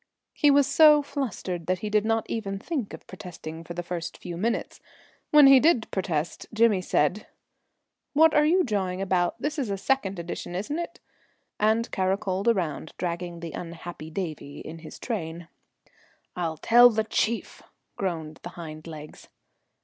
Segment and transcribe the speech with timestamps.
[0.33, 4.17] He was so flustered that he did not even think of protesting for the first
[4.17, 4.79] few minutes.
[5.29, 7.27] When he did protest, Jimmy said,
[8.13, 9.39] "What are you jawing about?
[9.39, 10.99] This is a second edition, isn't it?"
[11.59, 15.49] and caracoled around, dragging the unhappy Davie in his train.
[16.35, 17.61] "I'll tell the chief,"
[17.95, 19.27] groaned the hind legs.